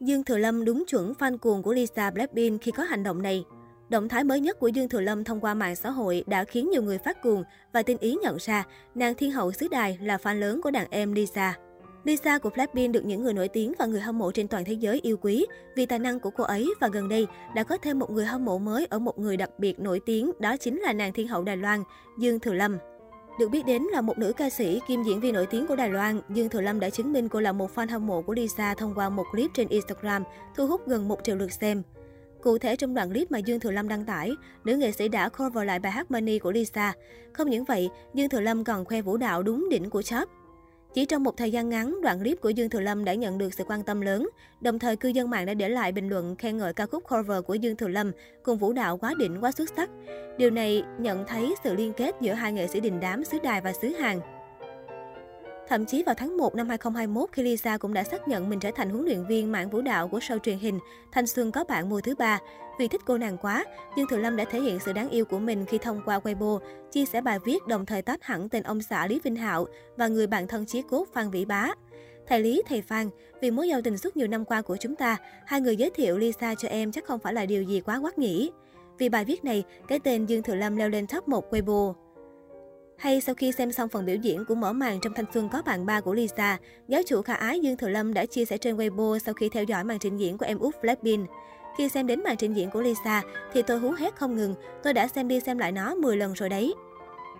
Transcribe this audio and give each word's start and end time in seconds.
Dương 0.00 0.24
Thừa 0.24 0.38
Lâm 0.38 0.64
đúng 0.64 0.84
chuẩn 0.86 1.12
fan 1.18 1.38
cuồng 1.38 1.62
của 1.62 1.72
Lisa 1.72 2.10
Blackpink 2.10 2.62
khi 2.62 2.70
có 2.70 2.82
hành 2.82 3.02
động 3.02 3.22
này. 3.22 3.44
Động 3.88 4.08
thái 4.08 4.24
mới 4.24 4.40
nhất 4.40 4.58
của 4.58 4.68
Dương 4.68 4.88
Thừa 4.88 5.00
Lâm 5.00 5.24
thông 5.24 5.40
qua 5.40 5.54
mạng 5.54 5.76
xã 5.76 5.90
hội 5.90 6.24
đã 6.26 6.44
khiến 6.44 6.70
nhiều 6.70 6.82
người 6.82 6.98
phát 6.98 7.22
cuồng 7.22 7.44
và 7.72 7.82
tin 7.82 7.96
ý 7.98 8.16
nhận 8.22 8.36
ra 8.40 8.64
nàng 8.94 9.14
thiên 9.14 9.32
hậu 9.32 9.52
xứ 9.52 9.68
đài 9.68 9.98
là 10.02 10.16
fan 10.16 10.38
lớn 10.38 10.60
của 10.62 10.70
đàn 10.70 10.86
em 10.90 11.12
Lisa. 11.12 11.58
Lisa 12.04 12.38
của 12.38 12.50
Blackpink 12.50 12.94
được 12.94 13.04
những 13.04 13.22
người 13.22 13.34
nổi 13.34 13.48
tiếng 13.48 13.72
và 13.78 13.86
người 13.86 14.00
hâm 14.00 14.18
mộ 14.18 14.32
trên 14.32 14.48
toàn 14.48 14.64
thế 14.64 14.72
giới 14.72 15.00
yêu 15.02 15.16
quý 15.16 15.46
vì 15.76 15.86
tài 15.86 15.98
năng 15.98 16.20
của 16.20 16.30
cô 16.30 16.44
ấy 16.44 16.74
và 16.80 16.88
gần 16.88 17.08
đây 17.08 17.26
đã 17.54 17.62
có 17.62 17.76
thêm 17.76 17.98
một 17.98 18.10
người 18.10 18.24
hâm 18.24 18.44
mộ 18.44 18.58
mới 18.58 18.86
ở 18.90 18.98
một 18.98 19.18
người 19.18 19.36
đặc 19.36 19.50
biệt 19.58 19.80
nổi 19.80 20.00
tiếng, 20.06 20.30
đó 20.38 20.56
chính 20.56 20.80
là 20.80 20.92
nàng 20.92 21.12
thiên 21.12 21.28
hậu 21.28 21.42
Đài 21.42 21.56
Loan, 21.56 21.82
Dương 22.18 22.40
Thừa 22.40 22.52
Lâm. 22.52 22.78
Được 23.40 23.48
biết 23.48 23.66
đến 23.66 23.82
là 23.82 24.00
một 24.00 24.18
nữ 24.18 24.32
ca 24.32 24.50
sĩ 24.50 24.80
kiêm 24.88 25.02
diễn 25.02 25.20
viên 25.20 25.34
nổi 25.34 25.46
tiếng 25.46 25.66
của 25.66 25.76
Đài 25.76 25.88
Loan, 25.88 26.20
Dương 26.28 26.48
Thừa 26.48 26.60
Lâm 26.60 26.80
đã 26.80 26.90
chứng 26.90 27.12
minh 27.12 27.28
cô 27.28 27.40
là 27.40 27.52
một 27.52 27.70
fan 27.74 27.90
hâm 27.90 28.06
mộ 28.06 28.22
của 28.22 28.32
Lisa 28.32 28.74
thông 28.74 28.94
qua 28.94 29.08
một 29.08 29.24
clip 29.32 29.50
trên 29.54 29.68
Instagram 29.68 30.22
thu 30.56 30.66
hút 30.66 30.88
gần 30.88 31.08
1 31.08 31.20
triệu 31.24 31.36
lượt 31.36 31.52
xem. 31.52 31.82
Cụ 32.42 32.58
thể 32.58 32.76
trong 32.76 32.94
đoạn 32.94 33.10
clip 33.10 33.30
mà 33.30 33.38
Dương 33.38 33.60
Thừa 33.60 33.70
Lâm 33.70 33.88
đăng 33.88 34.04
tải, 34.04 34.32
nữ 34.64 34.76
nghệ 34.76 34.92
sĩ 34.92 35.08
đã 35.08 35.28
cover 35.28 35.66
lại 35.66 35.78
bài 35.78 35.92
hát 35.92 36.10
Money 36.10 36.38
của 36.38 36.50
Lisa. 36.50 36.92
Không 37.32 37.50
những 37.50 37.64
vậy, 37.64 37.90
Dương 38.14 38.28
Thừa 38.28 38.40
Lâm 38.40 38.64
còn 38.64 38.84
khoe 38.84 39.02
vũ 39.02 39.16
đạo 39.16 39.42
đúng 39.42 39.68
đỉnh 39.70 39.90
của 39.90 40.02
Chop. 40.02 40.28
Chỉ 40.94 41.04
trong 41.04 41.22
một 41.22 41.36
thời 41.36 41.50
gian 41.50 41.68
ngắn, 41.68 42.00
đoạn 42.02 42.18
clip 42.18 42.40
của 42.40 42.50
Dương 42.50 42.70
Thừa 42.70 42.80
Lâm 42.80 43.04
đã 43.04 43.14
nhận 43.14 43.38
được 43.38 43.54
sự 43.54 43.64
quan 43.64 43.82
tâm 43.82 44.00
lớn. 44.00 44.28
Đồng 44.60 44.78
thời, 44.78 44.96
cư 44.96 45.08
dân 45.08 45.30
mạng 45.30 45.46
đã 45.46 45.54
để 45.54 45.68
lại 45.68 45.92
bình 45.92 46.08
luận 46.08 46.36
khen 46.36 46.56
ngợi 46.58 46.72
ca 46.72 46.86
khúc 46.86 47.04
cover 47.08 47.44
của 47.46 47.54
Dương 47.54 47.76
Thừa 47.76 47.88
Lâm 47.88 48.12
cùng 48.42 48.58
vũ 48.58 48.72
đạo 48.72 48.96
quá 48.96 49.14
đỉnh, 49.18 49.40
quá 49.40 49.52
xuất 49.52 49.68
sắc. 49.76 49.90
Điều 50.38 50.50
này 50.50 50.82
nhận 50.98 51.24
thấy 51.26 51.54
sự 51.64 51.74
liên 51.74 51.92
kết 51.92 52.14
giữa 52.20 52.32
hai 52.32 52.52
nghệ 52.52 52.66
sĩ 52.66 52.80
đình 52.80 53.00
đám 53.00 53.24
xứ 53.24 53.38
Đài 53.42 53.60
và 53.60 53.72
xứ 53.72 53.88
Hàn. 53.88 54.20
Thậm 55.70 55.84
chí 55.84 56.02
vào 56.02 56.14
tháng 56.14 56.36
1 56.36 56.54
năm 56.54 56.68
2021, 56.68 57.30
khi 57.32 57.42
Lisa 57.42 57.78
cũng 57.78 57.94
đã 57.94 58.04
xác 58.04 58.28
nhận 58.28 58.50
mình 58.50 58.60
trở 58.60 58.70
thành 58.70 58.90
huấn 58.90 59.04
luyện 59.04 59.26
viên 59.26 59.52
mạng 59.52 59.70
vũ 59.70 59.80
đạo 59.80 60.08
của 60.08 60.18
show 60.18 60.38
truyền 60.38 60.58
hình 60.58 60.78
Thanh 61.12 61.26
Xuân 61.26 61.52
có 61.52 61.64
bạn 61.64 61.88
mùa 61.88 62.00
thứ 62.00 62.14
ba. 62.14 62.38
Vì 62.78 62.88
thích 62.88 63.00
cô 63.04 63.18
nàng 63.18 63.36
quá, 63.38 63.64
Dương 63.96 64.06
Thừa 64.10 64.16
Lâm 64.16 64.36
đã 64.36 64.44
thể 64.44 64.60
hiện 64.60 64.78
sự 64.78 64.92
đáng 64.92 65.10
yêu 65.10 65.24
của 65.24 65.38
mình 65.38 65.66
khi 65.66 65.78
thông 65.78 66.00
qua 66.04 66.18
Weibo, 66.18 66.58
chia 66.92 67.04
sẻ 67.04 67.20
bài 67.20 67.38
viết 67.44 67.66
đồng 67.66 67.86
thời 67.86 68.02
tách 68.02 68.22
hẳn 68.22 68.48
tên 68.48 68.62
ông 68.62 68.82
xã 68.82 69.06
Lý 69.06 69.20
Vinh 69.24 69.36
Hạo 69.36 69.66
và 69.96 70.08
người 70.08 70.26
bạn 70.26 70.46
thân 70.46 70.66
chí 70.66 70.82
cốt 70.82 71.06
Phan 71.12 71.30
Vĩ 71.30 71.44
Bá. 71.44 71.68
Thầy 72.26 72.40
Lý, 72.40 72.62
thầy 72.68 72.82
Phan, 72.82 73.10
vì 73.40 73.50
mối 73.50 73.68
giao 73.68 73.82
tình 73.82 73.98
suốt 73.98 74.16
nhiều 74.16 74.28
năm 74.28 74.44
qua 74.44 74.62
của 74.62 74.76
chúng 74.76 74.96
ta, 74.96 75.16
hai 75.46 75.60
người 75.60 75.76
giới 75.76 75.90
thiệu 75.90 76.18
Lisa 76.18 76.54
cho 76.54 76.68
em 76.68 76.92
chắc 76.92 77.04
không 77.04 77.20
phải 77.20 77.34
là 77.34 77.46
điều 77.46 77.62
gì 77.62 77.80
quá 77.80 77.96
quát 77.96 78.18
nhỉ. 78.18 78.50
Vì 78.98 79.08
bài 79.08 79.24
viết 79.24 79.44
này, 79.44 79.64
cái 79.88 79.98
tên 79.98 80.26
Dương 80.26 80.42
Thừa 80.42 80.54
Lâm 80.54 80.76
leo 80.76 80.88
lên 80.88 81.06
top 81.06 81.28
1 81.28 81.54
Weibo. 81.54 81.94
Hay 83.00 83.20
sau 83.20 83.34
khi 83.34 83.52
xem 83.52 83.72
xong 83.72 83.88
phần 83.88 84.06
biểu 84.06 84.16
diễn 84.16 84.44
của 84.44 84.54
mở 84.54 84.72
màn 84.72 85.00
trong 85.00 85.14
thanh 85.14 85.24
xuân 85.34 85.48
có 85.48 85.62
bạn 85.62 85.86
ba 85.86 86.00
của 86.00 86.14
Lisa, 86.14 86.58
giáo 86.88 87.02
chủ 87.06 87.22
khả 87.22 87.34
ái 87.34 87.60
Dương 87.60 87.76
Thừa 87.76 87.88
Lâm 87.88 88.14
đã 88.14 88.26
chia 88.26 88.44
sẻ 88.44 88.58
trên 88.58 88.76
Weibo 88.76 89.18
sau 89.18 89.34
khi 89.34 89.48
theo 89.48 89.64
dõi 89.64 89.84
màn 89.84 89.98
trình 89.98 90.16
diễn 90.16 90.38
của 90.38 90.46
em 90.46 90.58
út 90.58 90.74
Blackpink. 90.82 91.30
Khi 91.78 91.88
xem 91.88 92.06
đến 92.06 92.22
màn 92.22 92.36
trình 92.36 92.54
diễn 92.54 92.70
của 92.70 92.80
Lisa 92.80 93.22
thì 93.52 93.62
tôi 93.62 93.78
hú 93.78 93.90
hét 93.90 94.16
không 94.16 94.36
ngừng, 94.36 94.54
tôi 94.82 94.92
đã 94.92 95.08
xem 95.08 95.28
đi 95.28 95.40
xem 95.40 95.58
lại 95.58 95.72
nó 95.72 95.94
10 95.94 96.16
lần 96.16 96.32
rồi 96.32 96.48
đấy. 96.48 96.74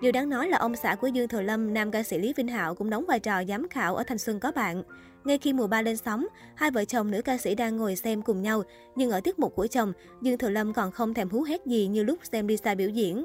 Điều 0.00 0.12
đáng 0.12 0.28
nói 0.28 0.48
là 0.48 0.58
ông 0.58 0.76
xã 0.76 0.94
của 0.94 1.06
Dương 1.06 1.28
Thừa 1.28 1.42
Lâm, 1.42 1.74
nam 1.74 1.90
ca 1.90 2.02
sĩ 2.02 2.18
Lý 2.18 2.32
Vinh 2.36 2.48
Hạo 2.48 2.74
cũng 2.74 2.90
đóng 2.90 3.04
vai 3.08 3.20
trò 3.20 3.44
giám 3.48 3.68
khảo 3.68 3.96
ở 3.96 4.02
Thanh 4.02 4.18
Xuân 4.18 4.40
có 4.40 4.52
bạn. 4.52 4.82
Ngay 5.24 5.38
khi 5.38 5.52
mùa 5.52 5.66
ba 5.66 5.82
lên 5.82 5.96
sóng, 5.96 6.26
hai 6.54 6.70
vợ 6.70 6.84
chồng 6.84 7.10
nữ 7.10 7.22
ca 7.22 7.38
sĩ 7.38 7.54
đang 7.54 7.76
ngồi 7.76 7.96
xem 7.96 8.22
cùng 8.22 8.42
nhau, 8.42 8.62
nhưng 8.96 9.10
ở 9.10 9.20
tiết 9.20 9.38
mục 9.38 9.54
của 9.54 9.66
chồng, 9.66 9.92
Dương 10.22 10.38
Thừa 10.38 10.50
Lâm 10.50 10.72
còn 10.72 10.90
không 10.90 11.14
thèm 11.14 11.28
hú 11.28 11.42
hét 11.42 11.66
gì 11.66 11.86
như 11.86 12.02
lúc 12.02 12.18
xem 12.32 12.46
Lisa 12.46 12.74
biểu 12.74 12.88
diễn. 12.88 13.24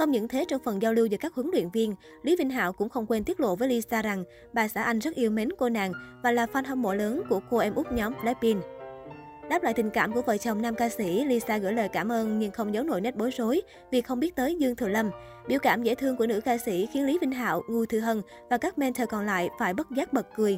Không 0.00 0.10
những 0.10 0.28
thế, 0.28 0.44
trong 0.48 0.60
phần 0.64 0.82
giao 0.82 0.92
lưu 0.92 1.06
giữa 1.06 1.16
các 1.16 1.34
huấn 1.34 1.50
luyện 1.52 1.70
viên, 1.70 1.94
Lý 2.22 2.36
Vinh 2.36 2.50
Hạo 2.50 2.72
cũng 2.72 2.88
không 2.88 3.06
quên 3.06 3.24
tiết 3.24 3.40
lộ 3.40 3.56
với 3.56 3.68
Lisa 3.68 4.02
rằng 4.02 4.24
bà 4.52 4.68
xã 4.68 4.82
anh 4.82 4.98
rất 4.98 5.14
yêu 5.14 5.30
mến 5.30 5.48
cô 5.58 5.68
nàng 5.68 5.92
và 6.22 6.32
là 6.32 6.46
fan 6.46 6.64
hâm 6.66 6.82
mộ 6.82 6.94
lớn 6.94 7.22
của 7.28 7.40
cô 7.50 7.58
em 7.58 7.74
út 7.74 7.86
nhóm 7.92 8.12
Blackpink. 8.22 8.62
Đáp 9.50 9.62
lại 9.62 9.74
tình 9.74 9.90
cảm 9.90 10.12
của 10.12 10.22
vợ 10.22 10.36
chồng 10.36 10.62
nam 10.62 10.74
ca 10.74 10.88
sĩ, 10.88 11.24
Lisa 11.24 11.58
gửi 11.58 11.72
lời 11.72 11.88
cảm 11.88 12.12
ơn 12.12 12.38
nhưng 12.38 12.50
không 12.50 12.74
giấu 12.74 12.84
nổi 12.84 13.00
nét 13.00 13.16
bối 13.16 13.30
rối 13.30 13.62
vì 13.90 14.00
không 14.00 14.20
biết 14.20 14.36
tới 14.36 14.54
Dương 14.54 14.76
Thừa 14.76 14.88
Lâm. 14.88 15.10
Biểu 15.48 15.58
cảm 15.58 15.82
dễ 15.82 15.94
thương 15.94 16.16
của 16.16 16.26
nữ 16.26 16.40
ca 16.40 16.58
sĩ 16.58 16.86
khiến 16.86 17.06
Lý 17.06 17.18
Vinh 17.20 17.32
Hạo, 17.32 17.62
Ngô 17.68 17.84
Thư 17.86 18.00
Hân 18.00 18.22
và 18.50 18.58
các 18.58 18.78
mentor 18.78 19.08
còn 19.08 19.26
lại 19.26 19.48
phải 19.58 19.74
bất 19.74 19.90
giác 19.90 20.12
bật 20.12 20.26
cười. 20.36 20.56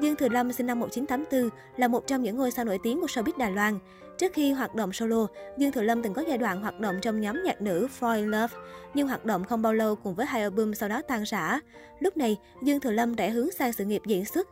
Dương 0.00 0.16
Thừa 0.16 0.28
Lâm 0.28 0.52
sinh 0.52 0.66
năm 0.66 0.80
1984 0.80 1.50
là 1.76 1.88
một 1.88 2.06
trong 2.06 2.22
những 2.22 2.36
ngôi 2.36 2.50
sao 2.50 2.64
nổi 2.64 2.78
tiếng 2.82 3.00
của 3.00 3.06
showbiz 3.06 3.38
Đài 3.38 3.52
Loan. 3.52 3.78
Trước 4.18 4.32
khi 4.32 4.52
hoạt 4.52 4.74
động 4.74 4.92
solo, 4.92 5.26
Dương 5.58 5.72
Thừa 5.72 5.82
Lâm 5.82 6.02
từng 6.02 6.14
có 6.14 6.24
giai 6.28 6.38
đoạn 6.38 6.60
hoạt 6.60 6.80
động 6.80 6.96
trong 7.02 7.20
nhóm 7.20 7.42
nhạc 7.44 7.62
nữ 7.62 7.88
Freud 8.00 8.26
Love, 8.26 8.56
nhưng 8.94 9.08
hoạt 9.08 9.24
động 9.24 9.44
không 9.44 9.62
bao 9.62 9.74
lâu 9.74 9.96
cùng 9.96 10.14
với 10.14 10.26
hai 10.26 10.42
album 10.42 10.72
sau 10.72 10.88
đó 10.88 11.02
tan 11.08 11.22
rã. 11.22 11.60
Lúc 12.00 12.16
này, 12.16 12.36
Dương 12.62 12.80
Thừa 12.80 12.92
Lâm 12.92 13.16
đã 13.16 13.28
hướng 13.28 13.50
sang 13.50 13.72
sự 13.72 13.84
nghiệp 13.84 14.02
diễn 14.06 14.24
xuất. 14.24 14.48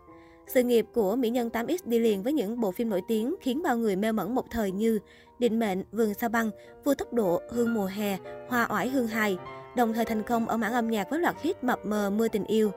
Sự 0.47 0.63
nghiệp 0.63 0.87
của 0.95 1.17
mỹ 1.17 1.31
nhân 1.31 1.49
8X 1.53 1.79
đi 1.85 1.99
liền 1.99 2.23
với 2.23 2.33
những 2.33 2.61
bộ 2.61 2.73
phim 2.73 2.91
nổi 2.91 3.03
tiếng 3.09 3.35
khiến 3.41 3.63
bao 3.63 3.77
người 3.77 3.97
mê 3.97 4.13
mẩn 4.13 4.35
một 4.35 4.45
thời 4.51 4.71
như 4.71 4.99
Định 5.39 5.59
mệnh, 5.59 5.85
Vườn 5.93 6.15
sao 6.15 6.29
băng, 6.29 6.51
Vua 6.85 6.95
tốc 6.95 7.13
độ, 7.13 7.41
Hương 7.51 7.75
mùa 7.75 7.87
hè, 7.87 8.19
Hoa 8.49 8.69
oải 8.71 8.89
hương 8.89 9.07
hài. 9.07 9.39
Đồng 9.77 9.93
thời 9.93 10.05
thành 10.05 10.23
công 10.23 10.49
ở 10.49 10.57
mảng 10.57 10.73
âm 10.73 10.91
nhạc 10.91 11.11
với 11.11 11.21
loạt 11.21 11.37
hit 11.43 11.65
mập 11.65 11.87
mờ 11.87 12.11
Mưa 12.11 12.29
tình 12.29 12.45
yêu. 12.45 12.71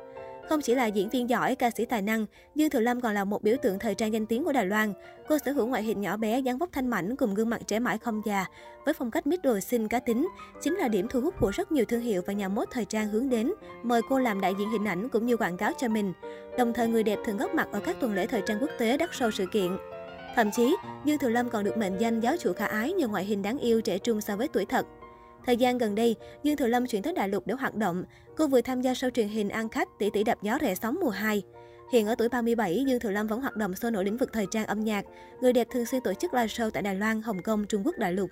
Không 0.50 0.62
chỉ 0.62 0.76
là 0.76 0.86
diễn 0.86 1.10
viên 1.10 1.30
giỏi, 1.30 1.56
ca 1.56 1.70
sĩ 1.70 1.86
tài 1.86 2.02
năng, 2.02 2.26
Dương 2.56 2.70
Thừa 2.70 2.80
Lâm 2.80 3.02
còn 3.02 3.14
là 3.14 3.24
một 3.24 3.44
biểu 3.44 3.56
tượng 3.62 3.80
thời 3.80 3.96
trang 3.96 4.14
danh 4.14 4.26
tiếng 4.26 4.44
của 4.44 4.52
Đài 4.52 4.66
Loan. 4.66 4.94
Cô 5.28 5.38
sở 5.46 5.52
hữu 5.52 5.68
ngoại 5.68 5.84
hình 5.84 6.02
nhỏ 6.02 6.18
bé, 6.18 6.40
dáng 6.40 6.58
vóc 6.58 6.70
thanh 6.72 6.88
mảnh 6.88 7.16
cùng 7.16 7.34
gương 7.34 7.50
mặt 7.50 7.62
trẻ 7.68 7.80
mãi 7.80 7.98
không 7.98 8.22
già, 8.26 8.46
với 8.86 8.94
phong 8.94 9.12
cách 9.12 9.28
middle 9.28 9.60
xinh 9.60 9.88
cá 9.88 10.00
tính, 10.00 10.28
chính 10.62 10.76
là 10.76 10.88
điểm 10.88 11.08
thu 11.10 11.22
hút 11.22 11.36
của 11.40 11.52
rất 11.52 11.72
nhiều 11.72 11.86
thương 11.86 12.02
hiệu 12.02 12.22
và 12.26 12.34
nhà 12.34 12.48
mốt 12.48 12.68
thời 12.72 12.86
trang 12.86 13.10
hướng 13.10 13.30
đến, 13.30 13.52
mời 13.84 14.02
cô 14.10 14.20
làm 14.20 14.42
đại 14.42 14.54
diện 14.60 14.70
hình 14.70 14.86
ảnh 14.86 15.10
cũng 15.10 15.26
như 15.26 15.38
quảng 15.38 15.58
cáo 15.58 15.72
cho 15.78 15.88
mình. 15.88 16.14
Đồng 16.58 16.74
thời 16.74 16.88
người 16.88 17.04
đẹp 17.04 17.20
thường 17.26 17.38
góp 17.38 17.54
mặt 17.54 17.68
ở 17.72 17.80
các 17.86 17.98
tuần 18.00 18.14
lễ 18.14 18.28
thời 18.28 18.42
trang 18.46 18.58
quốc 18.62 18.70
tế 18.78 18.98
đắt 18.98 19.10
sâu 19.14 19.32
sự 19.32 19.46
kiện. 19.52 19.78
Thậm 20.36 20.52
chí, 20.52 20.76
Dương 21.06 21.18
Thừa 21.18 21.30
Lâm 21.30 21.50
còn 21.50 21.64
được 21.64 21.78
mệnh 21.78 21.98
danh 21.98 22.20
giáo 22.20 22.36
chủ 22.40 22.54
khả 22.54 22.66
ái 22.66 22.94
nhờ 22.94 23.08
ngoại 23.08 23.26
hình 23.26 23.42
đáng 23.42 23.58
yêu 23.58 23.82
trẻ 23.82 23.98
trung 23.98 24.22
so 24.22 24.36
với 24.36 24.48
tuổi 24.48 24.66
thật. 24.66 24.86
Thời 25.46 25.58
gian 25.58 25.78
gần 25.78 25.96
đây, 25.96 26.16
Dương 26.44 26.58
Thừa 26.58 26.68
Lâm 26.68 26.88
chuyển 26.88 27.02
tới 27.02 27.14
đại 27.14 27.30
lục 27.30 27.48
để 27.48 27.56
hoạt 27.56 27.76
động. 27.76 28.04
Cô 28.38 28.48
vừa 28.48 28.62
tham 28.62 28.82
gia 28.82 28.94
show 28.94 29.10
truyền 29.10 29.28
hình 29.28 29.50
ăn 29.50 29.70
khách 29.70 29.88
tỷ 30.00 30.10
tỷ 30.10 30.24
đạp 30.24 30.38
gió 30.42 30.58
rẻ 30.62 30.76
sóng 30.76 30.98
mùa 31.02 31.10
2. 31.10 31.44
Hiện 31.92 32.08
ở 32.08 32.16
tuổi 32.16 32.30
37, 32.30 32.84
Dương 32.88 33.00
Thừa 33.00 33.12
Lâm 33.12 33.28
vẫn 33.28 33.42
hoạt 33.42 33.56
động 33.56 33.76
sôi 33.76 33.92
nổi 33.92 34.06
lĩnh 34.06 34.18
vực 34.18 34.30
thời 34.34 34.46
trang 34.52 34.66
âm 34.66 34.80
nhạc. 34.80 35.06
Người 35.42 35.54
đẹp 35.54 35.68
thường 35.72 35.86
xuyên 35.86 36.02
tổ 36.02 36.14
chức 36.14 36.34
live 36.34 36.48
show 36.48 36.70
tại 36.70 36.84
Đài 36.84 36.96
Loan, 36.96 37.22
Hồng 37.22 37.42
Kông, 37.42 37.66
Trung 37.68 37.82
Quốc 37.86 37.96
đại 37.98 38.14
lục. 38.14 38.30